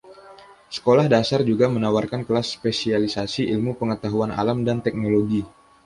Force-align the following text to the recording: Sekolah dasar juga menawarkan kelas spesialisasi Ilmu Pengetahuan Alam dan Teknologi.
Sekolah 0.75 1.05
dasar 1.13 1.39
juga 1.49 1.65
menawarkan 1.75 2.21
kelas 2.27 2.47
spesialisasi 2.57 3.41
Ilmu 3.53 3.71
Pengetahuan 3.79 4.31
Alam 4.41 4.57
dan 4.67 4.77
Teknologi. 4.85 5.41